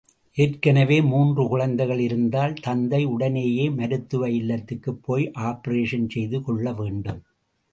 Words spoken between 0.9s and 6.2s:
மூன்று குழந்தைகள் இருந்தால் தந்தை உடனேயே மருத்துவ இல்லத்துக்குப் போய் ஆப்பரேஷன்